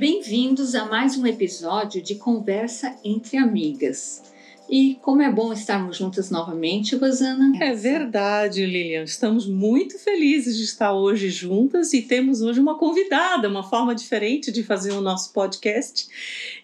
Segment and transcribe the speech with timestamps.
[0.00, 4.22] Bem-vindos a mais um episódio de Conversa entre Amigas.
[4.66, 7.52] E como é bom estarmos juntas novamente, Rosana.
[7.62, 9.02] É verdade, Lilian.
[9.02, 14.50] Estamos muito felizes de estar hoje juntas e temos hoje uma convidada, uma forma diferente
[14.50, 16.08] de fazer o nosso podcast,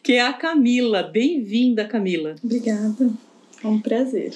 [0.02, 1.02] que é a Camila.
[1.02, 2.36] Bem-vinda, Camila.
[2.42, 3.12] Obrigada.
[3.62, 4.32] É um prazer.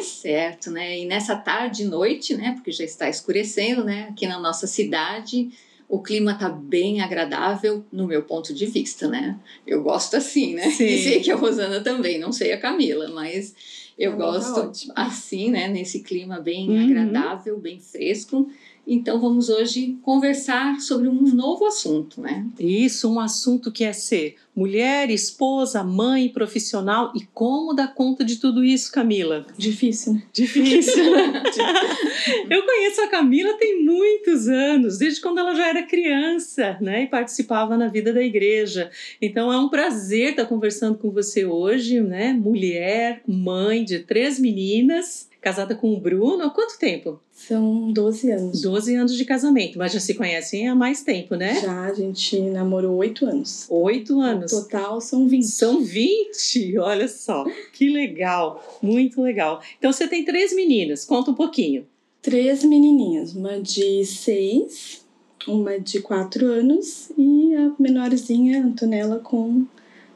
[0.00, 0.98] Certo, né?
[0.98, 2.52] E nessa tarde e noite, né?
[2.52, 4.08] Porque já está escurecendo, né?
[4.10, 5.50] Aqui na nossa cidade,
[5.90, 9.36] o clima tá bem agradável no meu ponto de vista, né?
[9.66, 10.70] Eu gosto assim, né?
[10.70, 10.84] Sim.
[10.86, 13.52] E sei que a Rosana também, não sei a Camila, mas
[13.98, 15.66] eu tá gosto assim, né?
[15.66, 16.84] Nesse clima bem Uhum.
[16.84, 18.48] agradável, bem fresco.
[18.86, 22.46] Então vamos hoje conversar sobre um novo assunto, né?
[22.58, 28.36] Isso, um assunto que é ser mulher, esposa, mãe, profissional e como dar conta de
[28.36, 29.46] tudo isso, Camila?
[29.56, 30.22] Difícil, né?
[30.32, 31.04] Difícil.
[32.50, 37.04] Eu conheço a Camila tem muitos anos, desde quando ela já era criança, né?
[37.04, 38.90] E participava na vida da igreja.
[39.22, 42.32] Então é um prazer estar conversando com você hoje, né?
[42.32, 46.42] Mulher, mãe de três meninas, casada com o Bruno.
[46.44, 47.20] Há quanto tempo?
[47.32, 48.60] São 12 anos.
[48.60, 51.60] 12 anos de casamento, mas já se conhecem há mais tempo, né?
[51.60, 53.66] Já a gente namorou 8 anos.
[53.70, 54.50] Oito No anos.
[54.50, 55.42] total são 20.
[55.46, 59.60] São 20, olha só, que legal, muito legal.
[59.78, 61.86] Então você tem três meninas, conta um pouquinho.
[62.22, 65.04] Três menininhas, uma de 6,
[65.48, 69.64] uma de 4 anos e a menorzinha, Antonella, com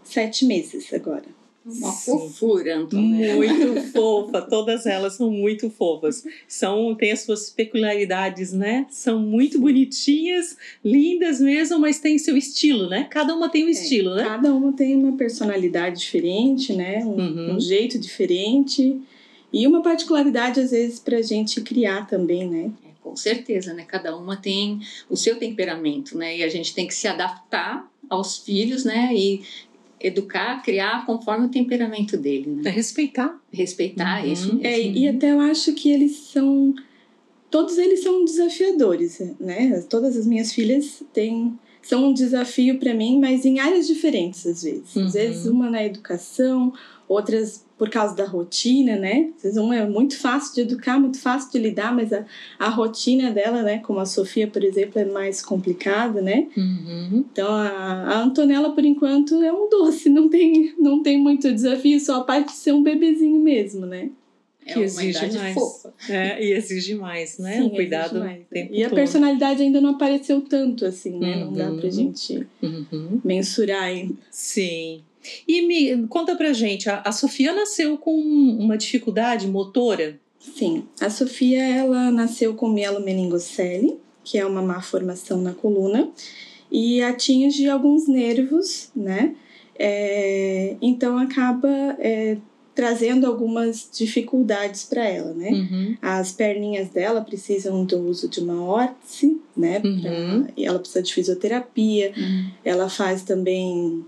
[0.02, 1.24] 7 meses agora.
[1.64, 2.12] Uma Sim.
[2.12, 3.34] fofura, Antônia.
[3.36, 6.22] Muito fofa, todas elas são muito fofas.
[6.46, 8.86] São, têm as suas peculiaridades, né?
[8.90, 13.08] São muito bonitinhas, lindas mesmo, mas tem seu estilo, né?
[13.10, 14.24] Cada uma tem um estilo, né?
[14.24, 17.02] Cada uma tem uma personalidade diferente, né?
[17.04, 17.54] Um, Uhum.
[17.56, 19.00] um jeito diferente
[19.50, 22.70] e uma particularidade, às vezes, pra gente criar também, né?
[22.84, 23.84] É, com certeza, né?
[23.88, 26.36] Cada uma tem o seu temperamento, né?
[26.36, 29.10] E a gente tem que se adaptar aos filhos, né?
[29.14, 29.42] E
[30.06, 32.70] educar, criar conforme o temperamento dele, É né?
[32.70, 33.40] respeitar.
[33.52, 34.32] Respeitar Uhum.
[34.32, 34.66] isso mesmo.
[34.66, 36.74] É, e até eu acho que eles são.
[37.50, 39.80] Todos eles são desafiadores, né?
[39.88, 41.58] Todas as minhas filhas têm.
[41.84, 44.96] São um desafio para mim, mas em áreas diferentes às vezes.
[44.96, 45.06] Uhum.
[45.06, 46.72] Às vezes uma na educação,
[47.08, 49.30] outras por causa da rotina, né?
[49.36, 52.24] Às vezes uma é muito fácil de educar, muito fácil de lidar, mas a,
[52.58, 53.78] a rotina dela, né?
[53.78, 56.46] Como a Sofia, por exemplo, é mais complicada, né?
[56.56, 57.24] Uhum.
[57.30, 61.98] Então a, a Antonella, por enquanto, é um doce, não tem, não tem muito desafio,
[61.98, 64.10] só a parte de ser um bebezinho mesmo, né?
[64.66, 65.54] É que exige mais.
[65.54, 65.92] fofa.
[66.08, 67.56] É, e exige mais, né?
[67.58, 68.42] Sim, um cuidado mais.
[68.42, 68.96] o tempo E a todo.
[68.96, 71.36] personalidade ainda não apareceu tanto assim, né?
[71.44, 71.76] Não dá Uhum.
[71.80, 73.20] pra gente Uhum.
[73.24, 74.14] mensurar ainda.
[74.30, 75.02] Sim.
[75.48, 80.18] E me conta pra gente, a, a Sofia nasceu com uma dificuldade motora?
[80.38, 86.10] Sim, a Sofia, ela nasceu com mielomeningocele, que é uma má formação na coluna,
[86.70, 89.34] e atinge alguns nervos, né?
[89.78, 92.36] É, então acaba é,
[92.74, 95.50] trazendo algumas dificuldades para ela, né?
[95.50, 95.96] Uhum.
[96.02, 99.78] As perninhas dela precisam do uso de uma órtese, né?
[99.80, 100.46] pra- Uhum.
[100.56, 102.12] e ela precisa de fisioterapia.
[102.64, 104.04] Ela faz também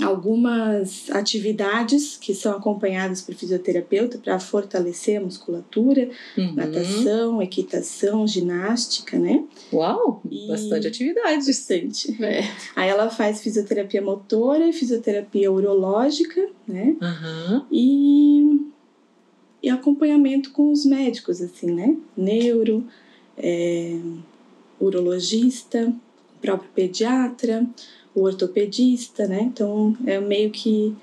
[0.00, 6.08] algumas atividades que são acompanhadas por fisioterapeuta para fortalecer a musculatura,
[6.38, 6.54] Uhum.
[6.54, 9.44] natação, equitação, ginástica, né?
[9.72, 11.46] Uau, E- bastante atividade.
[11.46, 12.22] Bastante.
[12.22, 12.42] É.
[12.76, 16.96] Aí ela faz fisioterapia motora, fisioterapia urológica, né?
[17.00, 17.66] Aham.
[17.70, 18.60] E,
[19.62, 21.96] e acompanhamento com os médicos, assim, né?
[22.16, 22.86] Neuro,
[23.36, 23.98] é,
[24.80, 25.92] urologista,
[26.40, 27.66] próprio pediatra,
[28.20, 29.42] o ortopedista, né?
[29.42, 30.94] Então é meio que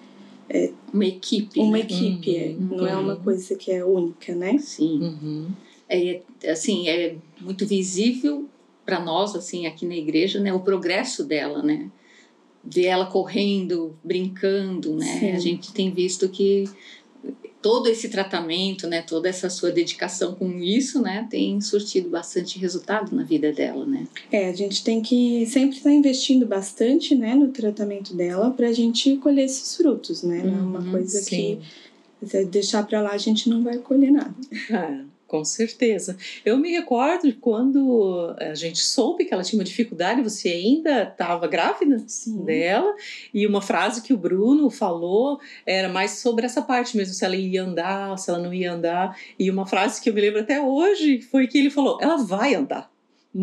[0.93, 1.59] Uma equipe.
[1.59, 1.79] uma né?
[1.83, 2.77] equipe, é, Uhum.
[2.77, 4.57] não é uma coisa que é única, né?
[4.59, 5.01] Sim.
[5.01, 5.47] Uhum.
[5.89, 8.45] É, assim, é muito visível
[8.85, 10.53] para nós, assim, aqui na igreja, né?
[10.53, 11.89] O progresso dela, né?
[12.63, 15.19] Ver ela correndo, brincando, né?
[15.19, 15.31] Sim.
[15.31, 16.65] A gente tem visto que
[17.67, 19.01] todo esse tratamento, né?
[19.01, 21.27] Toda essa sua dedicação com isso, né?
[21.29, 24.07] Tem surtido bastante resultado na vida dela, né?
[24.31, 28.71] É, a gente tem que sempre estar investindo bastante, né, no tratamento dela para a
[28.71, 30.43] gente colher esses frutos, né?
[30.45, 31.59] Não é uma Uhum, coisa Sim.
[32.21, 34.33] que se deixar para lá a gente não vai colher nada.
[34.71, 36.17] Ah, com certeza.
[36.45, 41.47] Eu me recordo quando a gente soube que ela tinha uma dificuldade, você ainda estava
[41.47, 42.45] grávida Sim.
[42.45, 42.95] dela,
[43.33, 47.35] e uma frase que o Bruno falou era mais sobre essa parte mesmo, se ela
[47.35, 49.17] ia andar, se ela não ia andar.
[49.37, 52.55] E uma frase que eu me lembro até hoje foi que ele falou: ela vai
[52.55, 52.89] andar.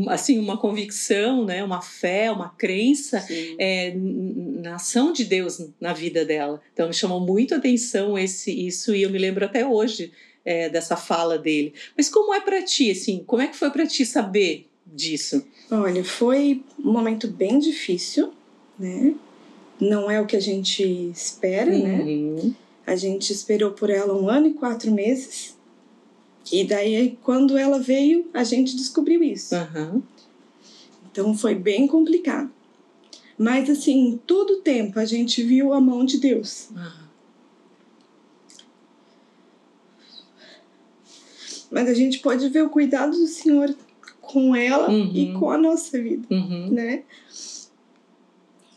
[0.09, 3.25] Assim, uma convicção, né, uma fé, uma crença
[3.59, 6.61] é, na ação de Deus na vida dela.
[6.73, 10.11] Então me chamou muito a atenção esse, isso e eu me lembro até hoje
[10.45, 11.75] é, dessa fala dele.
[11.97, 15.45] Mas como é para ti, assim, como é que foi para ti saber disso?
[15.71, 18.33] Olha, foi um momento bem difícil,
[18.79, 19.15] né?
[19.81, 22.03] Não é o que a gente espera, né?
[22.03, 22.55] Uhum.
[22.87, 25.57] A gente esperou por ela um ano e quatro meses.
[26.53, 29.55] E daí, quando ela veio, a gente descobriu isso.
[29.55, 30.03] Aham.
[31.11, 32.51] Então foi bem complicado.
[33.39, 36.69] Mas assim, todo tempo a gente viu a mão de Deus.
[36.77, 37.04] Aham.
[41.75, 43.75] Mas a gente pode ver o cuidado do Senhor
[44.21, 45.11] com ela Uhum.
[45.13, 46.69] e com a nossa vida, Uhum.
[46.71, 47.03] né?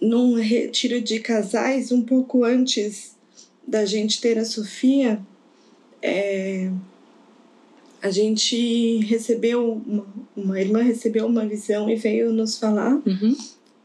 [0.02, 3.16] Num retiro de casais, um pouco antes
[3.68, 5.20] da gente ter a Sofia,
[6.02, 6.72] é,
[8.02, 10.06] a gente recebeu, uma,
[10.36, 13.36] uma irmã recebeu uma visão e veio nos falar Uhum.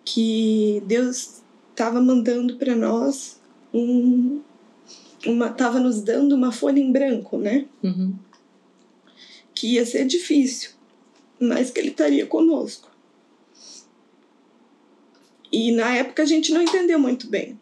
[0.04, 3.38] que Deus estava mandando para nós
[3.74, 4.40] um
[5.24, 7.64] uma estava nos dando uma folha em branco, né?
[9.62, 10.70] Que ia ser difícil,
[11.38, 12.90] mas que ele estaria conosco.
[15.52, 17.56] E na época a gente não entendeu muito bem.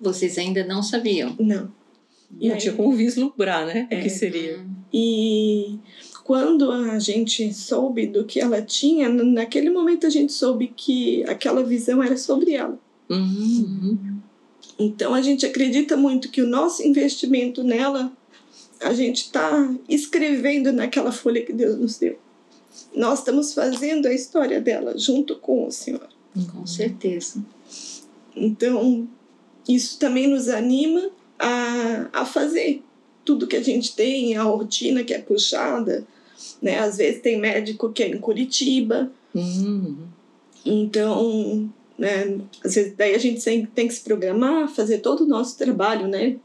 [0.00, 1.36] Vocês ainda não sabiam.
[1.38, 1.72] Não.
[2.40, 3.86] E Não aí- tinha como vislumbrar, né?
[3.88, 4.00] O É.
[4.02, 4.58] que seria.
[4.58, 5.78] Hum, E
[6.24, 11.62] quando a gente soube do que ela tinha, naquele momento a gente soube que aquela
[11.62, 12.76] visão era sobre ela.
[13.08, 14.18] Uhum.
[14.76, 18.12] Então a gente acredita muito que o nosso investimento nela,
[18.80, 22.18] a gente está escrevendo naquela folha que Deus nos deu.
[22.94, 26.08] Nós estamos fazendo a história dela junto com o Senhor.
[26.52, 27.42] Com certeza.
[28.36, 29.08] Então
[29.68, 32.82] isso também nos anima a, a fazer
[33.24, 36.06] tudo que a gente tem, a rotina que é puxada.
[36.62, 36.78] Né?
[36.78, 39.96] Às vezes tem médico que é em Curitiba, Uhum.
[40.64, 45.28] Então, né, às vezes daí a gente tem, tem que se programar, fazer todo o
[45.28, 46.36] nosso trabalho, né?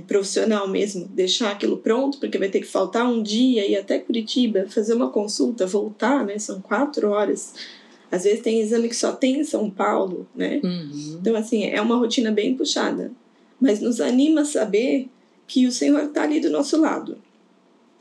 [0.00, 4.66] Profissional mesmo, deixar aquilo pronto, porque vai ter que faltar um dia ir até Curitiba,
[4.68, 6.38] fazer uma consulta, voltar, né?
[6.38, 7.54] São quatro horas.
[8.10, 10.60] Às vezes tem exame que só tem em São Paulo, né?
[10.62, 11.18] Uhum.
[11.20, 13.10] Então, assim, é uma rotina bem puxada.
[13.60, 15.08] Mas nos anima saber
[15.46, 17.18] que o Senhor está ali do nosso lado.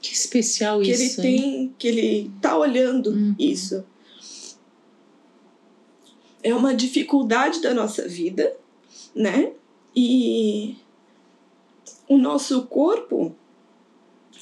[0.02, 1.40] Que especial Que isso, ele hein?
[1.40, 3.36] tem, que ele tá olhando Uhum.
[3.38, 3.84] isso.
[6.44, 8.52] É uma dificuldade da nossa vida,
[9.16, 9.52] né?
[9.96, 10.76] E
[12.12, 13.34] o nosso corpo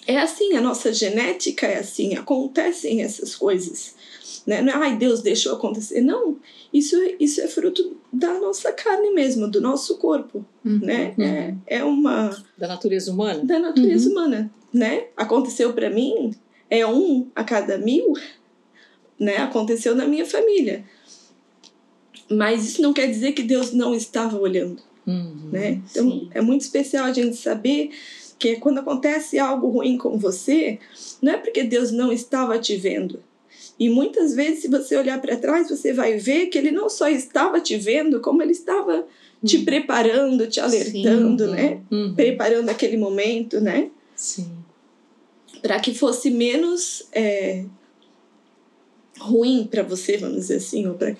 [0.07, 3.95] é assim, a nossa genética é assim, acontecem essas coisas.
[4.47, 4.59] Né?
[4.61, 6.01] Não é, ai, Deus deixou acontecer.
[6.01, 6.37] Não,
[6.73, 10.79] isso, isso é fruto da nossa carne mesmo, do nosso corpo, Uhum.
[10.81, 11.13] né?
[11.17, 11.23] Uhum.
[11.25, 13.43] É, é uma Da natureza humana?
[13.43, 15.05] da natureza humana, né?
[15.15, 16.33] Aconteceu para mim,
[16.69, 18.13] é um a cada mil,
[19.19, 19.37] né?
[19.37, 20.83] Aconteceu na minha família.
[22.31, 25.49] Mas isso não quer dizer que Deus não estava olhando, Uhum.
[25.51, 25.81] né?
[25.89, 26.29] Então sim.
[26.33, 27.91] é muito especial a gente saber
[28.37, 30.79] que quando acontece algo ruim com você,
[31.21, 33.21] não é porque Deus não estava te vendo.
[33.77, 37.07] E muitas vezes, se você olhar para trás, você vai ver que ele não só
[37.09, 39.05] estava te vendo, como ele estava
[39.43, 39.65] te Uhum.
[39.65, 41.51] preparando, te alertando, Sim.
[41.51, 41.81] né?
[41.89, 42.13] Uhum.
[42.13, 43.89] Preparando aquele momento, né?
[44.15, 44.49] Sim.
[45.61, 47.63] para que fosse menos é,
[49.19, 51.15] ruim para você, vamos dizer assim, ou para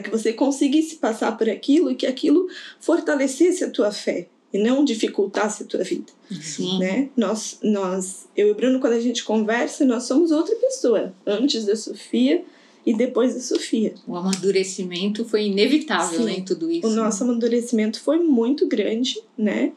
[0.00, 2.48] que você conseguisse passar por aquilo e que aquilo
[2.80, 6.78] fortalecesse a tua fé e não dificultasse a tua vida, Sim.
[6.78, 7.08] né?
[7.16, 11.64] Nós, nós, eu e o Bruno, quando a gente conversa, nós somos outra pessoa, antes
[11.64, 12.44] da Sofia
[12.84, 13.94] e depois da Sofia.
[14.06, 16.24] O amadurecimento foi inevitável Sim.
[16.26, 16.86] né, em tudo isso.
[16.86, 19.72] O nosso amadurecimento foi muito grande, né?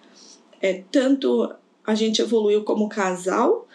[0.62, 1.54] É, tanto
[1.86, 3.68] a gente evoluiu como casal,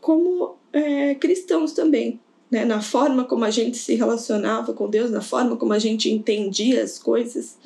[0.00, 2.18] como é, cristãos também.
[2.52, 2.66] Né?
[2.66, 6.82] Na forma como a gente se relacionava com Deus, na forma como a gente entendia
[6.82, 7.56] as coisas.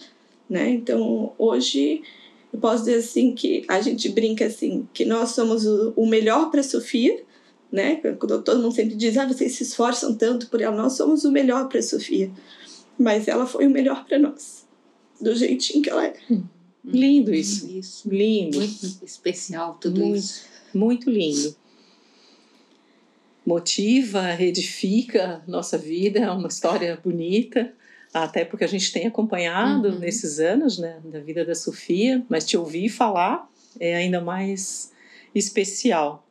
[0.49, 0.71] Né?
[0.71, 2.03] Então, hoje,
[2.53, 6.63] eu posso dizer assim que a gente brinca assim, que nós somos o, melhor para
[6.63, 7.21] Sofia,
[7.71, 7.97] né?
[7.97, 11.33] Quando todo mundo sempre diz, ah, vocês se esforçam tanto por ela, nós somos o
[11.33, 12.31] melhor para Sofia.
[12.97, 14.65] Mas ela foi o melhor para nós,
[15.21, 16.15] do jeitinho que ela é.
[16.85, 17.69] Lindo isso.
[17.69, 18.09] Isso.
[18.09, 18.59] Lindo.
[18.59, 20.17] Muito especial tudo Muito.
[20.17, 20.45] isso.
[20.73, 21.57] Muito lindo.
[23.47, 27.73] Motiva, edifica nossa vida, é uma história bonita,
[28.13, 29.99] até porque a gente tem acompanhado Uhum.
[30.01, 33.49] nesses anos né, da vida da Sofia, mas te ouvir falar
[33.79, 34.91] é ainda mais
[35.35, 36.27] especial.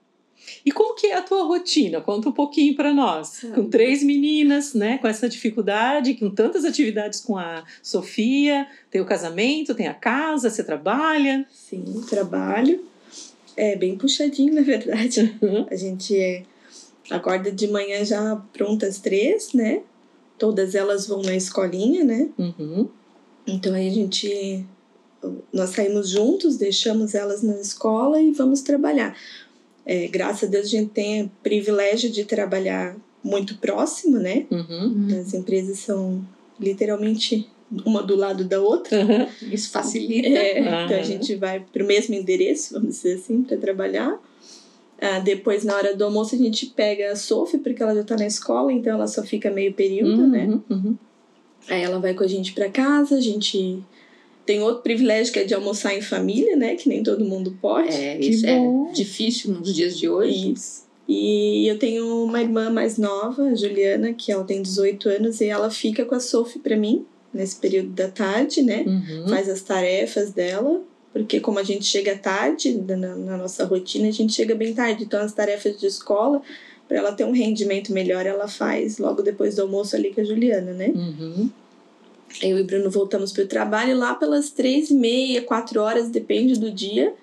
[0.64, 2.02] E como que é a tua rotina?
[2.02, 3.46] Conta um pouquinho para nós.
[3.56, 9.06] Com três meninas, né, com essa dificuldade, com tantas atividades com a Sofia, tem o
[9.06, 11.48] casamento, tem a casa, você trabalha.
[11.52, 12.84] Sim, trabalho.
[13.58, 15.36] É bem puxadinho, na verdade.
[15.42, 15.66] Uhum.
[15.72, 16.44] A gente é,
[17.10, 19.82] acorda de manhã já pronta às três, né?
[20.38, 22.30] Todas elas vão na escolinha, né?
[22.38, 22.88] Uhum.
[23.48, 24.66] Então aí a gente.
[25.52, 29.18] Nós saímos juntos, deixamos elas na escola e vamos trabalhar.
[29.86, 34.46] É, graças a Deus a gente tem o privilégio de trabalhar muito próximo, né?
[34.52, 35.08] Uhum.
[35.20, 36.24] As empresas são
[36.60, 37.50] literalmente
[37.86, 39.02] uma do lado da outra.
[39.02, 39.28] Aham.
[39.52, 40.28] Isso facilita.
[40.28, 41.04] É, então a Aham.
[41.04, 44.20] gente vai para o mesmo endereço, vamos dizer assim, para trabalhar.
[45.00, 48.16] Ah, depois, na hora do almoço, a gente pega a Sophie, porque ela já está
[48.16, 50.46] na escola, então ela só fica meio período, né?
[50.46, 50.98] Uhum, uhum.
[51.70, 53.84] Aí ela vai com a gente para casa, a gente
[54.46, 56.76] tem outro privilégio que é de almoçar em família, né?
[56.76, 57.94] Que nem todo mundo pode.
[57.94, 58.88] É, Que isso bom.
[58.90, 60.54] é difícil nos dias de hoje.
[60.54, 60.86] Isso.
[61.08, 65.46] E eu tenho uma irmã mais nova, a Juliana, que ela tem 18 anos, e
[65.46, 68.84] ela fica com a Sophie para mim, nesse período da tarde, né?
[68.88, 69.28] Uhum.
[69.28, 70.82] Faz as tarefas dela,
[71.16, 75.06] porque como a gente chega tarde na, na nossa rotina, a gente chega bem tarde.
[75.06, 76.42] Então as tarefas de escola,
[76.90, 80.26] para ela ter um rendimento melhor, ela faz logo depois do almoço ali com a
[80.26, 80.92] Juliana, né?
[80.94, 81.50] Uhum.
[82.42, 86.10] Eu e o Bruno voltamos para o trabalho lá pelas três e meia, quatro horas,
[86.10, 87.14] depende do dia.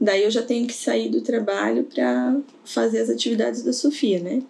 [0.00, 4.42] Daí eu já tenho que sair do trabalho para fazer as atividades da Sofia, né?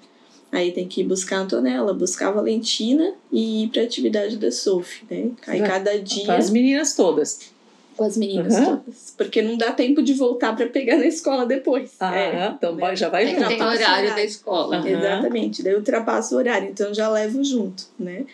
[0.53, 4.37] Aí tem que ir buscar a Antonella, buscar a Valentina e ir para a atividade
[4.37, 5.31] da Sophie, né?
[5.49, 7.53] Aí cada dia Para as meninas todas.
[7.97, 8.65] Com as meninas Uhum.
[8.65, 9.15] todas.
[9.17, 11.93] Porque não dá tempo de voltar para pegar na escola depois.
[12.01, 12.81] Ah, É, então né?
[12.81, 13.47] vai, já vai É junto.
[13.49, 14.77] tem Ultrapassa o horário da escola.
[14.77, 14.89] Aham.
[14.89, 18.25] Exatamente, daí eu ultrapasso o horário, então já levo junto, né?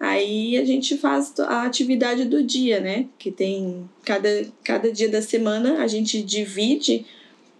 [0.00, 3.06] Aí a gente faz a atividade do dia, né?
[3.18, 4.28] Que tem cada,
[4.62, 7.04] cada dia da semana a gente divide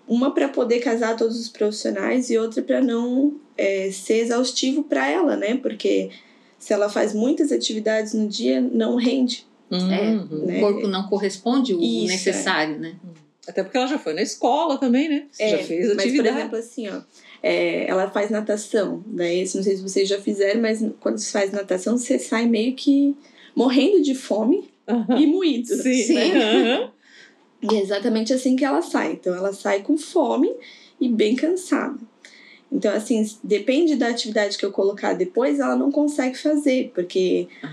[0.06, 5.08] uma para poder casar todos os profissionais e outra para não é, ser exaustivo para
[5.08, 5.56] ela, né?
[5.56, 6.10] Porque
[6.58, 9.44] se ela faz muitas atividades no dia, não rende.
[9.70, 10.28] É, Uhum.
[10.30, 10.60] o né?
[10.60, 12.96] corpo não corresponde o Isso, necessário, né?
[13.46, 15.26] Até porque ela já foi na escola também, né?
[15.38, 16.38] É, já fez Mas, por atividade.
[16.38, 17.00] exemplo, assim, ó,
[17.42, 19.02] é, ela faz natação.
[19.06, 22.74] Daí, não sei se vocês já fizeram, mas quando você faz natação, você sai meio
[22.74, 23.16] que
[23.54, 25.18] morrendo de fome Aham.
[25.18, 25.68] e moído.
[25.68, 26.02] Sim.
[26.02, 26.32] Sim.
[26.32, 26.90] Aham.
[27.62, 29.12] E é exatamente assim que ela sai.
[29.12, 30.50] Então, ela sai com fome
[31.00, 31.98] e bem cansada.
[32.70, 37.66] Então, assim, depende da atividade que eu colocar depois, ela não consegue fazer, porque a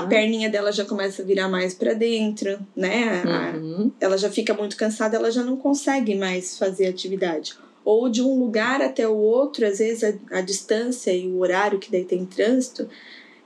[0.00, 0.08] Aham.
[0.08, 3.22] perninha dela já começa a virar mais para dentro, né?
[3.24, 3.90] A- Uhum.
[4.00, 7.54] ela já fica muito cansada, ela já não consegue mais fazer atividade.
[7.84, 11.78] Ou de um lugar até o outro, às vezes a, a distância e o horário
[11.78, 12.88] que daí tem trânsito,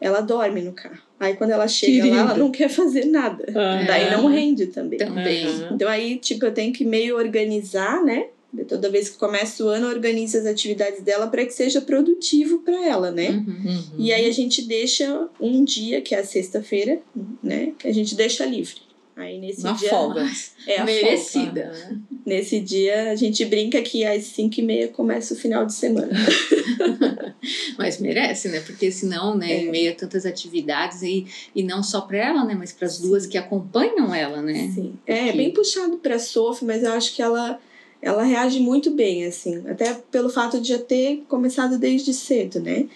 [0.01, 0.99] ela dorme no carro.
[1.19, 3.45] Aí quando ela chega lá, ela não quer fazer nada.
[3.55, 3.87] Aham.
[3.87, 4.99] Daí não rende também.
[4.99, 5.45] Também.
[5.47, 5.69] Aham.
[5.75, 8.29] Então aí, tipo, eu tenho que meio organizar, né?
[8.69, 12.59] Toda vez que começa o ano, eu organizo as atividades dela para que seja produtivo
[12.61, 13.31] para ela, né?
[13.31, 13.47] Uhum.
[13.67, 13.83] Uhum.
[13.99, 17.01] E aí a gente deixa um dia, que é a sexta-feira,
[17.43, 17.73] né?
[17.79, 18.81] Que a gente deixa livre.
[19.17, 20.21] Aí nesse Uma dia folga.
[20.67, 20.85] é a folga.
[20.85, 21.73] Merecida.
[21.75, 22.01] Aham.
[22.27, 26.11] Nesse dia a gente brinca que às 5 e meia começa o final de semana.
[27.79, 28.61] Mas merece, né?
[28.61, 29.63] Porque senão, né, É.
[29.65, 32.55] em meio a tantas atividades, e, e não só para ela, né?
[32.59, 34.71] Mas para as duas que acompanham ela, né?
[34.75, 34.95] Sim.
[35.07, 37.59] É Porque- bem puxado pra Sophie, mas eu acho que ela,
[38.03, 39.63] ela reage muito bem, assim.
[39.69, 42.87] Até pelo fato de já ter começado desde cedo, né?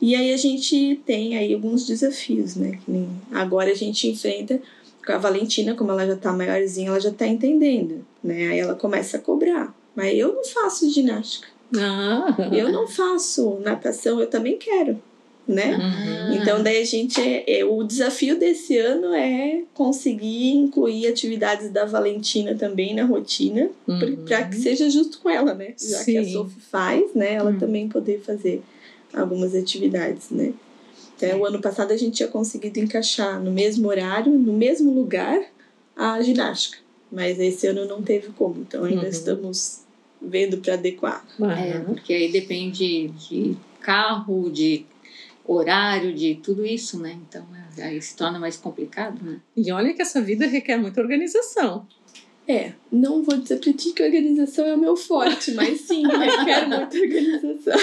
[0.00, 2.78] E aí a gente tem aí alguns desafios, né?
[3.32, 4.60] Agora a gente enfrenta
[5.04, 8.48] com a Valentina, como ela já tá maiorzinha, ela já tá entendendo, né?
[8.48, 9.74] Aí ela começa a cobrar.
[9.94, 11.48] Mas eu não faço ginástica.
[11.76, 12.34] Ah.
[12.52, 15.00] Eu não faço natação, eu também quero,
[15.46, 15.76] né?
[15.76, 16.34] Uhum.
[16.36, 17.20] Então, daí a gente.
[17.20, 24.24] É, o desafio desse ano é conseguir incluir atividades da Valentina também na rotina, Uhum.
[24.26, 25.74] para que seja justo com ela, né?
[25.78, 26.32] Já que a Sim.
[26.32, 27.34] Sophie faz, né?
[27.34, 27.58] Ela Hum.
[27.58, 28.62] também poder fazer
[29.12, 30.52] algumas atividades, né?
[31.16, 35.40] Então, o ano passado a gente tinha conseguido encaixar no mesmo horário, no mesmo lugar,
[35.94, 36.78] a ginástica.
[37.12, 39.08] Mas esse ano não teve como, então ainda Uhum.
[39.08, 39.80] estamos
[40.20, 41.24] vendo para adequar.
[41.56, 44.84] É, porque aí depende de carro, de
[45.46, 47.16] horário, de tudo isso, né?
[47.28, 47.44] Então
[47.76, 49.40] é, aí se torna mais complicado, né?
[49.56, 51.86] E olha que essa vida requer muita organização.
[52.46, 56.68] É, não vou dizer pra ti que organização é o meu forte, mas sim, requer
[56.68, 57.78] muita organização.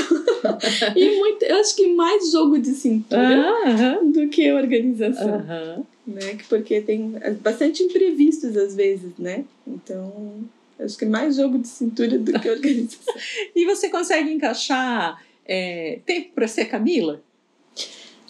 [0.96, 4.12] e muito, eu acho que mais jogo de cintura Aham.
[4.12, 5.84] do que organização, Aham.
[6.06, 6.36] né?
[6.36, 9.46] Que Porque tem bastante imprevistos às vezes, né?
[9.65, 10.44] Então,
[10.80, 13.15] acho que mais jogo de cintura do que organização.
[13.56, 17.20] E você consegue encaixar é, tempo para ser Camila?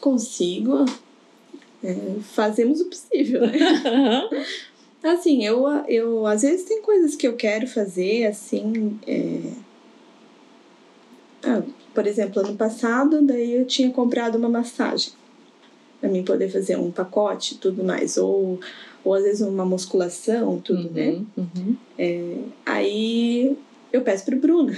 [0.01, 0.85] Consigo.
[1.83, 3.53] É, fazemos o possível, né?
[5.01, 8.99] Assim, eu, eu às vezes tem coisas que eu quero fazer, assim.
[9.07, 9.39] é,
[11.43, 15.11] ah, por exemplo, ano passado, daí eu tinha comprado uma massagem
[16.01, 18.17] para mim poder fazer um pacote e tudo mais.
[18.17, 18.59] Ou,
[19.05, 21.21] ou às vezes uma musculação, tudo, né?
[21.37, 21.77] Uhum.
[21.97, 22.49] Uhum.
[22.65, 23.55] Aí
[23.93, 24.75] eu peço pro Bruno.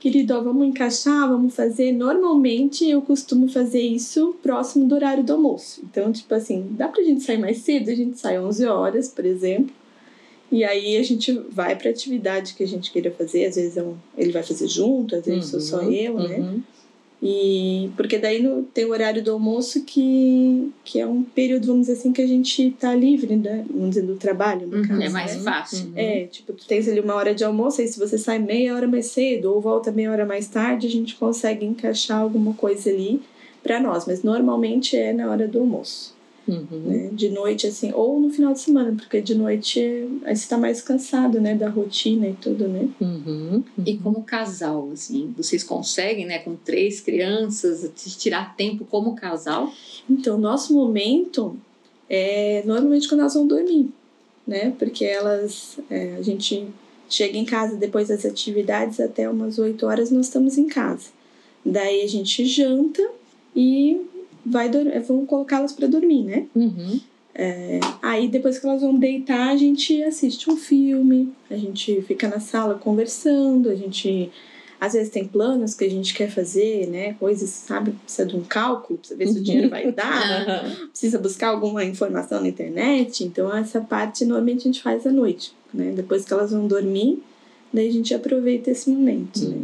[0.00, 1.92] Querido, ó, vamos encaixar, vamos fazer.
[1.92, 5.80] Normalmente eu costumo fazer isso próximo do horário do almoço.
[5.84, 7.90] Então, tipo assim, dá pra gente sair mais cedo?
[7.90, 9.72] A gente sai 11 horas, por exemplo.
[10.50, 13.46] E aí a gente vai pra atividade que a gente queira fazer.
[13.46, 15.92] Às vezes é um- ele vai fazer junto, às vezes sou só Uhum.
[15.92, 16.60] eu, né?
[17.24, 21.82] E porque daí no, tem o horário do almoço que, que é um período, vamos
[21.86, 23.64] dizer assim, que a gente tá livre, né?
[23.70, 25.02] Vamos dizer, do trabalho, no Uhum, caso.
[25.02, 25.42] é mais né?
[25.42, 25.86] fácil.
[25.86, 25.92] Uhum.
[25.94, 28.88] É, tipo, tu tens ali uma hora de almoço, aí se você sai meia hora
[28.88, 33.22] mais cedo ou volta meia hora mais tarde, a gente consegue encaixar alguma coisa ali
[33.62, 36.12] para nós, mas normalmente é na hora do almoço,
[36.46, 36.66] Uhum.
[36.70, 37.10] né?
[37.12, 39.80] De noite, assim, ou no final de semana, porque de noite
[40.24, 41.54] aí você tá mais cansado, né?
[41.54, 42.88] Da rotina e tudo, né?
[43.00, 43.62] Uhum.
[43.86, 49.72] E como casal, assim, vocês conseguem, né, com três crianças, tirar tempo como casal?
[50.10, 51.56] Então, nosso momento
[52.08, 53.88] é normalmente quando elas vão dormir,
[54.46, 54.72] né?
[54.78, 56.66] Porque elas, é, a gente
[57.08, 61.08] chega em casa depois das atividades, até umas 8 horas nós estamos em casa.
[61.64, 63.02] Daí a gente janta
[63.54, 64.00] e
[64.44, 64.70] vai
[65.06, 66.46] vamos colocá-las para dormir, né?
[66.54, 67.00] Uhum.
[68.02, 72.40] Aí depois que elas vão deitar, a gente assiste um filme, a gente fica na
[72.40, 74.30] sala conversando, a gente
[74.82, 77.14] às vezes tem planos que a gente quer fazer, né?
[77.14, 77.92] Coisas, sabe?
[77.92, 80.88] Precisa de um cálculo, precisa ver se o dinheiro vai dar, Aham.
[80.88, 83.24] precisa buscar alguma informação na internet.
[83.24, 85.92] Então essa parte normalmente a gente faz à noite, né?
[85.94, 87.22] Depois que elas vão dormir,
[87.72, 89.56] daí a gente aproveita esse momento, né?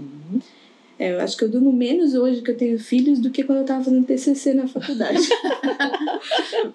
[0.99, 1.07] Uhum.
[1.07, 3.59] É, eu acho que eu durmo menos hoje que eu tenho filhos do que quando
[3.59, 5.21] eu tava fazendo TCC na faculdade.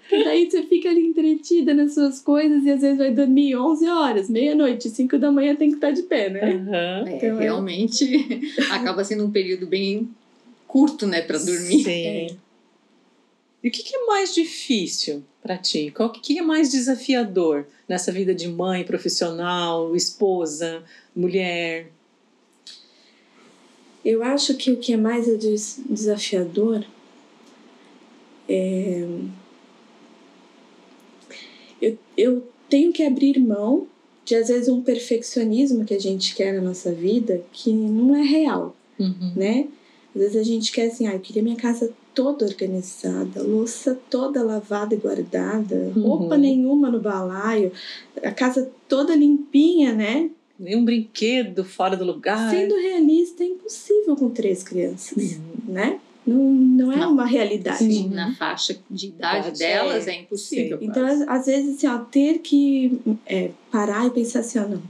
[0.10, 3.88] Porque daí você fica ali entretida nas suas coisas e às vezes vai dormir 11
[3.88, 6.42] horas, meia-noite, 5 da manhã tem que estar de pé, né?
[6.56, 7.08] Aham.
[7.08, 10.10] É, Então, é- realmente acaba sendo um período bem
[10.68, 11.84] curto, né, para dormir.
[11.84, 12.06] Sim.
[12.06, 12.27] É.
[13.63, 15.92] E o que que é mais difícil para ti?
[15.96, 20.84] Qual que que é mais desafiador nessa vida de mãe, profissional, esposa,
[21.15, 21.88] mulher?
[24.03, 26.83] Eu acho que o que é mais des- desafiador
[28.50, 29.07] é.
[31.81, 33.88] Eu, eu tenho que abrir mão
[34.25, 38.22] de, às vezes, um perfeccionismo que a gente quer na nossa vida que não é
[38.22, 39.31] real, Uhum.
[39.35, 39.68] né?
[40.16, 44.44] Às vezes a gente quer assim, ah, eu queria minha casa toda organizada, louça toda
[44.44, 46.03] lavada e guardada, Uhum.
[46.03, 47.72] roupa nenhuma no balaio,
[48.22, 50.29] a casa toda limpinha, né?
[50.59, 52.50] Nenhum brinquedo fora do lugar.
[52.51, 55.74] Sendo realista, impossível com três crianças, Uhum.
[55.74, 56.00] né?
[56.25, 57.12] Não, não é Não.
[57.12, 57.79] uma realidade.
[57.79, 58.14] Sim, Uhum.
[58.14, 60.12] na faixa de idade Idade, delas é.
[60.12, 60.79] é, impossível.
[60.79, 60.86] Sim.
[60.86, 64.81] Então, às vezes, assim, ó, ter que é, parar e pensar assim, ó, não.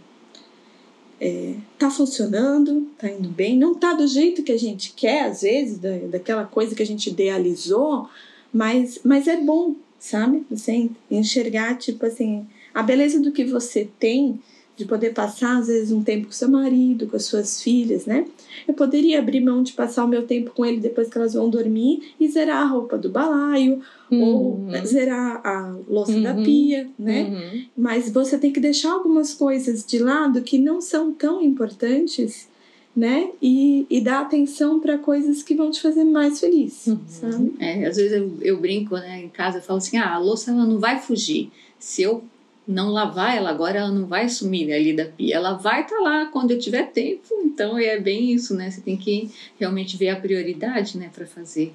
[1.19, 5.41] É, tá funcionando, tá indo bem, não tá do jeito que a gente quer, às
[5.41, 8.10] vezes, da, daquela coisa que a gente idealizou,
[8.54, 10.43] mas, mas é bom, sabe?
[10.52, 14.39] Você enxergar, tipo assim, a beleza do que você tem,
[14.76, 18.26] de poder passar, às vezes, um tempo com seu marido, com as suas filhas, né?
[18.68, 21.50] Eu poderia abrir mão de passar o meu tempo com ele depois que elas vão
[21.50, 23.82] dormir e zerar a roupa do balaio,
[24.12, 24.86] ou Uhum.
[24.86, 26.44] zerar a louça da Uhum.
[26.44, 27.24] pia, né?
[27.24, 27.66] Uhum.
[27.78, 32.48] Mas você tem que deixar algumas coisas de lado que não são tão importantes,
[32.96, 33.30] né?
[33.42, 37.00] E, e dar atenção para coisas que vão te fazer mais feliz, Uhum.
[37.08, 37.54] sabe?
[37.60, 40.52] É, às vezes eu, eu brinco, né, em casa, eu falo assim, ah, a louça
[40.52, 41.52] ela não vai fugir.
[41.80, 42.24] Se eu
[42.67, 45.36] não lavar ela agora, ela não vai sumir ali da pia.
[45.36, 47.28] Ela vai estar lá quando eu tiver tempo.
[47.43, 48.71] Então é bem isso, né?
[48.71, 51.73] Você tem que realmente ver a prioridade, né, para fazer.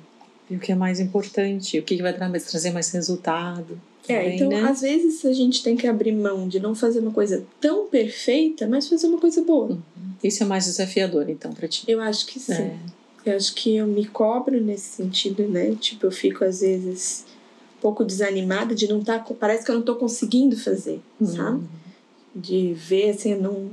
[0.50, 1.78] E o que é mais importante?
[1.78, 3.78] O que vai tra- trazer mais resultado?
[4.08, 4.62] É, também, então né?
[4.62, 8.66] às vezes a gente tem que abrir mão de não fazer uma coisa tão perfeita,
[8.66, 9.78] mas fazer uma coisa boa.
[10.24, 11.84] Isso é mais desafiador, então, para ti.
[11.86, 12.54] Eu acho que sim.
[12.54, 12.76] É.
[13.26, 15.76] Eu acho que eu me cobro nesse sentido, né?
[15.78, 17.26] Tipo, eu fico às vezes
[17.80, 19.24] pouco desanimada de não estar.
[19.38, 21.58] parece que eu não tô conseguindo fazer, sabe?
[21.58, 21.66] Uhum.
[22.34, 23.70] De ver assim, eu não,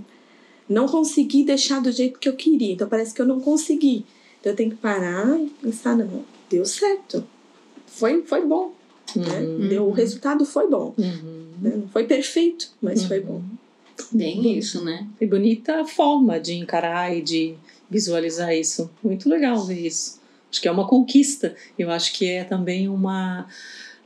[0.68, 2.74] não consegui deixar do jeito que eu queria.
[2.74, 4.06] Então parece que eu não consegui.
[4.40, 7.24] Então eu tenho que parar e pensar, não, deu certo.
[7.88, 8.74] Foi, foi bom.
[9.16, 9.40] Né?
[9.40, 9.68] Uhum.
[9.68, 10.94] Deu, o resultado foi bom.
[10.98, 11.46] Uhum.
[11.62, 11.76] né?
[11.78, 13.26] Não foi perfeito, mas foi Uhum.
[13.26, 13.42] bom.
[14.12, 15.08] Bem isso, né?
[15.22, 17.56] E bonita forma de encarar e de
[17.90, 18.90] visualizar isso.
[19.02, 20.20] Muito legal ver isso.
[20.52, 21.56] Acho que é uma conquista.
[21.80, 23.48] Eu acho que é também uma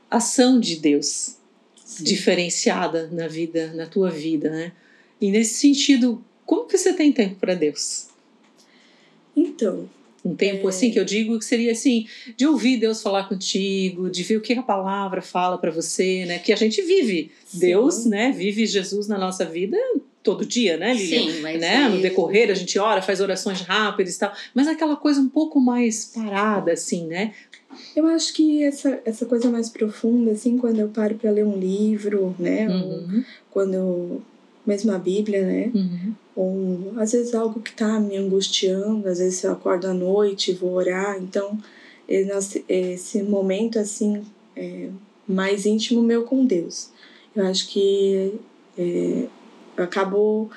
[0.10, 1.36] ação de Deus
[2.02, 4.72] diferenciada na vida, na tua vida, né?
[5.19, 8.08] E nesse sentido, como que você tem tempo para Deus?
[9.36, 9.89] Então,
[10.26, 10.69] Um tempo É.
[10.69, 14.41] assim que eu digo que seria assim, de ouvir Deus falar contigo, de ver o
[14.41, 16.39] que a palavra fala para você, né?
[16.39, 17.60] Que a gente vive Sim.
[17.60, 18.30] Deus, né?
[18.30, 19.78] Vive Jesus na nossa vida
[20.22, 21.32] todo dia, né, Lilian?
[21.32, 21.88] Sim, mas né?
[21.88, 25.30] No aí- decorrer a gente ora, faz orações rápidas e tal, mas aquela coisa um
[25.30, 27.34] pouco mais parada, assim, né?
[27.96, 31.58] Eu acho que essa, essa coisa mais profunda, assim, quando eu paro para ler um
[31.58, 32.70] livro, né?
[32.70, 34.22] Ou Uhum, quando eu,
[34.65, 35.72] mesmo a Bíblia, né?
[35.74, 40.54] uhum, ou às vezes algo que está me angustiando, às vezes eu acordo à noite
[40.54, 41.58] vou orar, então
[42.08, 44.24] esse, esse momento assim
[44.56, 44.89] é
[45.28, 46.89] mais íntimo meu com Deus.
[47.36, 48.34] Eu acho que
[48.78, 49.28] é,
[49.78, 50.50] eu acabo,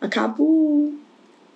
[0.00, 0.94] acabo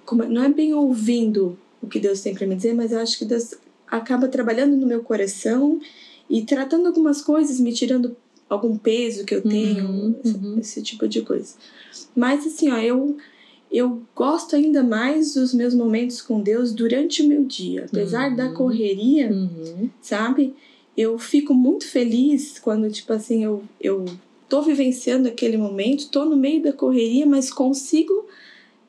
[0.05, 3.18] como- não é bem ouvindo o que Deus tem para me dizer, mas eu acho
[3.18, 3.55] que Deus
[3.90, 5.81] acaba trabalhando no meu coração
[6.29, 8.16] e tratando algumas coisas, me tirando
[8.48, 10.59] algum peso que eu tenho, Uhum, esse, uhum.
[10.59, 11.55] esse tipo de coisa.
[12.14, 13.16] Mas assim, ó, eu
[13.72, 18.46] eu gosto ainda mais dos meus momentos com Deus durante o meu dia, apesar da
[18.48, 18.55] Uhum.
[18.55, 19.88] correria, Uhum.
[20.03, 20.55] sabe?
[20.96, 24.05] Eu fico muito feliz quando tipo assim, eu eu
[24.48, 28.26] tô vivenciando aquele momento, tô no meio da correria, mas consigo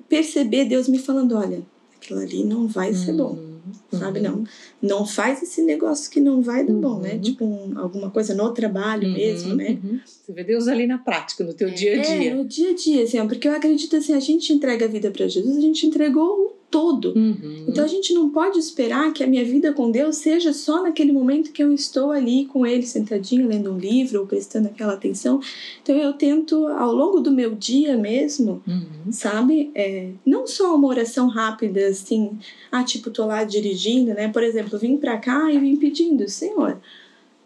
[0.10, 1.62] perceber Deus me falando, olha,
[1.96, 3.51] aquilo ali não vai ser bom Uhum.
[3.92, 4.20] Sabe?
[4.20, 4.44] Não,
[4.82, 7.14] não faz esse negócio que não vai dar bom, né?
[7.14, 7.22] Uhum.
[7.22, 9.78] Tipo um- alguma coisa no trabalho Uhum, mesmo, né?
[9.84, 10.00] uhum.
[10.06, 11.72] Você vê Deus ali na prática, no teu É.
[11.72, 12.36] dia a É, dia.
[12.36, 15.10] no dia a dia, assim, ó, porque eu acredito assim, a gente entrega a vida
[15.12, 17.14] para Jesus, a gente entregou todo.
[17.16, 17.66] Uhum.
[17.68, 21.12] Então a gente não pode esperar que a minha vida com Deus seja só naquele
[21.12, 25.42] momento que eu estou ali com Ele sentadinho lendo um livro ou prestando aquela atenção.
[25.84, 29.12] Então eu tento ao longo do meu dia mesmo Uhum.
[29.12, 29.72] sabe?
[29.76, 32.40] É, não só uma oração rápida, assim,
[32.72, 34.30] ah, tipo, tô lá dirigindo, né?
[34.30, 36.80] Por exemplo, vim pra cá e vim pedindo, Senhor,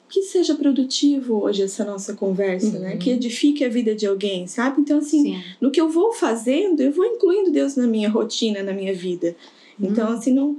[0.09, 2.93] que seja produtivo hoje essa nossa conversa, né?
[2.93, 2.99] Uhum.
[2.99, 4.81] Que edifique a vida de alguém, sabe?
[4.81, 5.43] Então, assim, Sim.
[5.59, 9.35] no que eu vou fazendo, eu vou incluindo Deus na minha rotina, na minha vida.
[9.79, 10.57] Então, assim, não.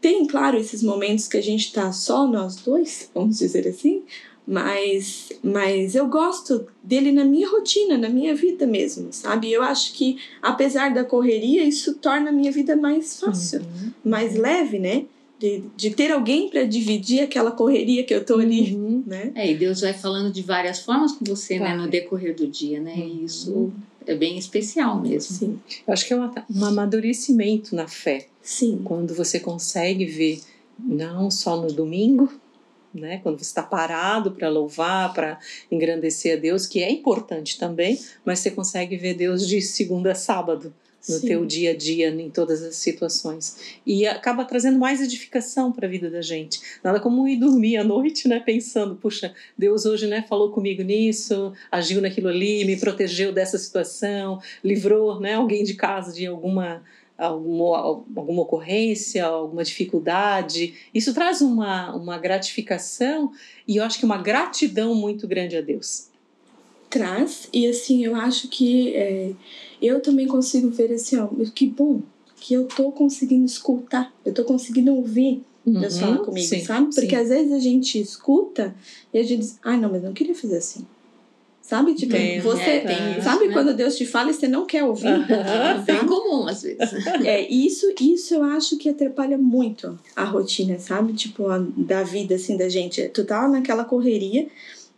[0.00, 4.02] Tem, claro, esses momentos que a gente tá só nós dois, vamos dizer assim,
[4.46, 9.50] mas, mas eu gosto dele na minha rotina, na minha vida mesmo, sabe?
[9.50, 13.90] Eu acho que, apesar da correria, isso torna a minha vida mais fácil, Uhum.
[14.04, 15.06] mais leve, né?
[15.38, 19.02] De, de ter alguém para dividir aquela correria que eu tô ali, Uhum.
[19.06, 19.32] né?
[19.34, 22.80] É, e Deus vai falando de várias formas com você, né, no decorrer do dia,
[22.80, 22.94] né?
[22.94, 23.06] Uhum.
[23.22, 23.72] E isso
[24.06, 25.36] é bem especial mesmo.
[25.36, 28.26] Sim, Eu acho que é um, um amadurecimento na fé.
[28.42, 28.80] sim.
[28.84, 30.40] Quando você consegue ver,
[30.78, 32.32] não só no domingo,
[32.94, 33.18] né?
[33.22, 35.38] Quando você está parado para louvar, para
[35.70, 40.14] engrandecer a Deus, que é importante também, mas você consegue ver Deus de segunda a
[40.14, 40.72] sábado
[41.08, 41.26] no sim.
[41.26, 43.78] teu dia a dia, em todas as situações.
[43.86, 46.60] E acaba trazendo mais edificação para a vida da gente.
[46.82, 51.52] Nada como ir dormir à noite, né, pensando, puxa, Deus hoje, né, falou comigo nisso,
[51.70, 56.82] agiu naquilo ali, me protegeu dessa situação, livrou, né, alguém de casa de alguma
[57.16, 60.74] alguma, alguma ocorrência, alguma dificuldade.
[60.92, 63.30] Isso traz uma, uma gratificação
[63.68, 66.08] e eu acho que uma gratidão muito grande a Deus.
[66.94, 69.32] Traz e assim eu acho que é,
[69.82, 72.00] eu também consigo ver assim ó que bom
[72.40, 76.94] que eu tô conseguindo escutar eu tô conseguindo ouvir Deus Uhum, falar comigo sim, sabe
[76.94, 77.22] porque sim.
[77.22, 78.72] às vezes a gente escuta
[79.12, 80.86] e a gente diz ai não mas não queria fazer assim
[81.62, 83.52] sabe tipo Tem, você é, tem sabe né?
[83.52, 85.82] quando Deus te fala e você não quer ouvir Aham.
[85.84, 86.92] Bem comum às vezes.
[87.24, 91.12] é, isso, isso eu acho que atrapalha muito a rotina, sabe?
[91.14, 93.08] Tipo, a, da vida, assim, da gente.
[93.08, 94.46] Tu tá naquela correria,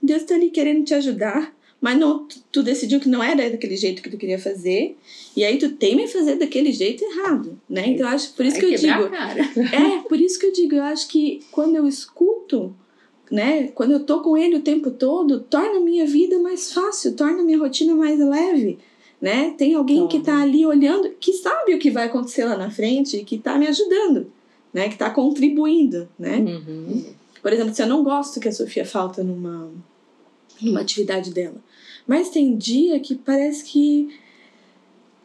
[0.03, 3.77] Deus tá ali querendo te ajudar, mas não, tu, tu decidiu que não era daquele
[3.77, 4.97] jeito que tu queria fazer,
[5.37, 7.89] e aí tu teima em fazer daquele jeito errado, né?
[7.89, 9.11] Então, eu acho, por isso Vai que eu digo...
[9.75, 12.75] É, por isso que eu digo, eu acho que quando eu escuto,
[13.31, 17.15] né, quando eu tô com ele o tempo todo, torna a minha vida mais fácil,
[17.15, 18.79] torna a minha rotina mais leve,
[19.21, 19.55] né?
[19.57, 23.17] Tem alguém que tá ali olhando, que sabe o que vai acontecer lá na frente
[23.17, 24.31] e que tá me ajudando,
[24.73, 26.39] né, que tá contribuindo, né?
[26.39, 27.05] Uhum.
[27.43, 29.71] Por exemplo, se eu não gosto que a Sofia falta numa,
[30.61, 31.57] numa atividade dela,
[32.07, 34.09] mas tem dia que parece que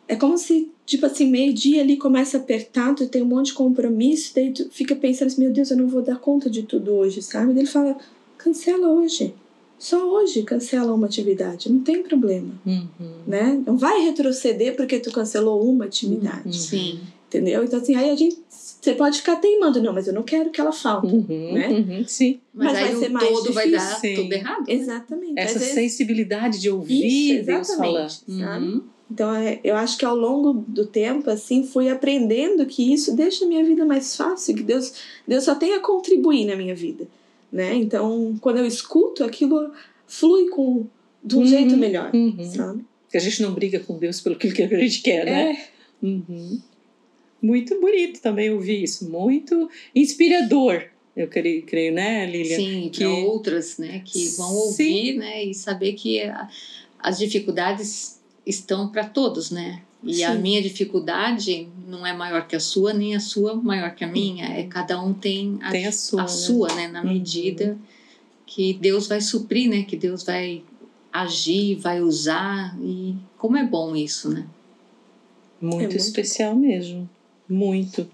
[0.08, 3.54] é como se, tipo assim, meio-dia ali começa a apertar, tu tem um monte de
[3.54, 6.92] compromisso, daí tu fica pensando assim, meu Deus, eu não vou dar conta de tudo
[6.94, 7.54] hoje, sabe?
[7.54, 7.98] Daí ele fala,
[8.38, 9.34] cancela hoje.
[9.80, 12.88] Só hoje cancela uma atividade, não tem problema, Uhum.
[13.26, 13.60] né?
[13.66, 16.54] Não vai retroceder porque tu cancelou uma atividade, Uhum.
[16.54, 17.00] Sim.
[17.32, 17.64] Entendeu?
[17.64, 20.60] Então assim, aí a gente, você pode ficar teimando, não, mas eu não quero que
[20.60, 21.08] ela falte.
[21.14, 21.70] Uhum, né?
[21.70, 22.40] uhum, sim.
[22.54, 24.24] Mas, Mas aí vai o ser mais todo vai dar difícil.
[24.24, 24.64] tudo errado.
[24.68, 25.34] Exatamente.
[25.40, 27.06] Essa vezes- sensibilidade de ouvir
[27.38, 28.06] Isso, Deus falar.
[28.06, 28.66] exatamente, sabe?
[28.66, 28.82] Uhum.
[29.10, 33.44] Então, é, eu acho que ao longo do tempo, assim, fui aprendendo que isso deixa
[33.44, 34.94] a minha vida mais fácil, que Deus,
[35.28, 37.06] Deus só tem a contribuir na minha vida,
[37.52, 37.76] né?
[37.76, 39.72] Então, quando eu escuto, aquilo
[40.08, 40.86] flui com
[41.24, 42.44] de um Uhum, jeito melhor, uhum.
[42.46, 42.86] sabe?
[43.12, 45.52] Que a gente não briga com Deus pelo que a gente quer, né?
[45.52, 46.60] É, Uhum.
[47.42, 50.84] Muito bonito também ouvir isso, muito inspirador,
[51.16, 52.56] eu creio, creio né, Lilian?
[52.58, 54.94] Sim, que- para outras, né, que vão Sim.
[54.94, 56.48] ouvir, né, e saber que a-
[57.00, 59.82] as dificuldades estão para todos, né?
[60.04, 60.42] E a Sim.
[60.42, 64.46] minha dificuldade não é maior que a sua, nem a sua maior que a minha.
[64.46, 66.22] É cada um tem a, Tem a sua.
[66.22, 66.30] a né?
[66.30, 67.14] sua, né, na Uhum.
[67.14, 67.78] medida
[68.48, 70.64] que Deus vai suprir, né, que Deus vai
[71.14, 74.46] agir, vai usar e como é bom isso, né?
[75.62, 77.08] Muito, É muito especial mesmo.
[77.52, 78.10] Muito.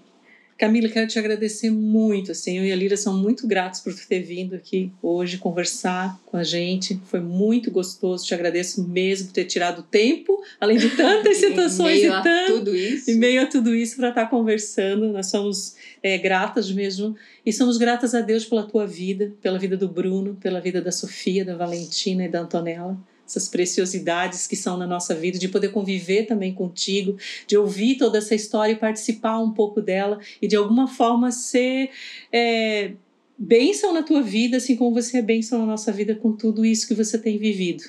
[0.58, 2.32] Camila, quero te agradecer muito.
[2.32, 6.36] Assim, eu e a Lira são muito gratos por ter vindo aqui hoje conversar com
[6.36, 7.00] a gente.
[7.04, 8.26] Foi muito gostoso.
[8.26, 13.08] Te agradeço mesmo por ter tirado tempo, além de tantas situações e tanto, tudo isso.
[13.08, 15.12] em meio a tudo isso para estar conversando.
[15.12, 17.14] Nós somos é, gratas mesmo
[17.46, 20.90] e somos gratas a Deus pela tua vida, pela vida do Bruno, pela vida da
[20.90, 25.68] Sofia, da Valentina e da Antonella essas preciosidades que são na nossa vida, de poder
[25.68, 30.56] conviver também contigo, de ouvir toda essa história e participar um pouco dela e de
[30.56, 31.90] alguma forma ser
[32.32, 32.92] é,
[33.36, 36.88] bênção na tua vida, assim como você é bênção na nossa vida com tudo isso
[36.88, 37.84] que você tem vivido.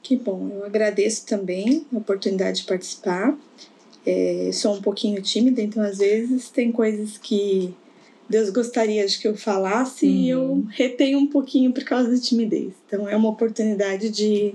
[0.00, 3.36] Que bom, eu agradeço também a oportunidade de participar.
[4.06, 7.74] É, sou um pouquinho tímida, então às vezes tem coisas que
[8.28, 10.66] Deus gostaria de que eu falasse e eu uhum.
[10.68, 12.72] retenho um pouquinho por causa da timidez.
[12.86, 14.54] Então é uma oportunidade de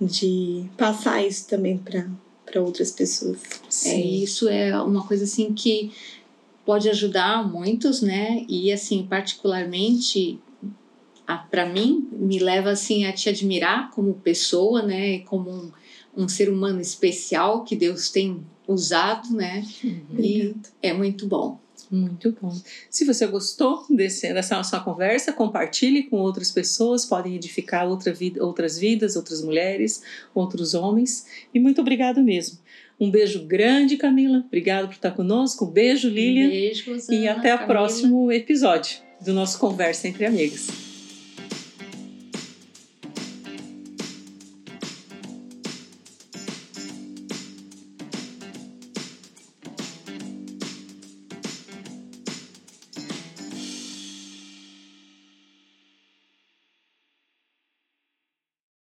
[0.00, 3.38] de passar isso também para outras pessoas.
[3.68, 3.90] Sim.
[3.90, 5.92] É, isso é uma coisa assim que
[6.64, 8.44] pode ajudar muitos, né?
[8.48, 10.38] E assim, particularmente
[11.50, 15.14] para mim, me leva assim a te admirar como pessoa, né?
[15.14, 15.72] E como um,
[16.16, 19.64] um ser humano especial que Deus tem usado, né?
[19.82, 20.18] Uhum.
[20.18, 21.58] E é muito bom.
[21.90, 22.54] Muito bom.
[22.88, 28.44] Se você gostou desse, dessa nossa conversa, compartilhe com outras pessoas, podem edificar outra vida,
[28.44, 31.26] outras vidas, outras mulheres, outros homens.
[31.52, 32.58] E muito obrigado mesmo.
[32.98, 34.44] Um beijo grande, Camila.
[34.46, 35.64] Obrigado por estar conosco.
[35.64, 36.46] Um beijo, Lilian.
[36.46, 40.89] Um beijo, Rosana, E até o próximo episódio do nosso Conversa Entre Amigas.